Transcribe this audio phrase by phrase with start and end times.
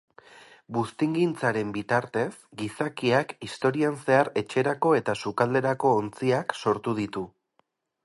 [0.77, 2.31] Buztingintzaren bitartez,
[2.63, 7.29] gizakiak historian zehar etxerako eta sukalderako ontziak sortu ditu